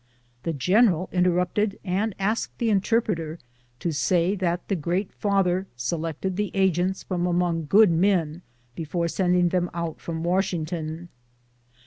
[0.41, 3.37] The general interrupted, and asked the in terpreter
[3.77, 8.41] to say that the Great Father selected the agents from among good men
[8.73, 11.09] before sending them out from "Washington.